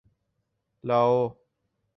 [0.83, 1.29] لاؤ